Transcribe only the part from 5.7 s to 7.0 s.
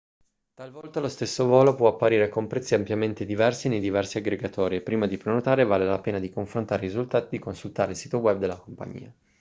la pena di confrontare i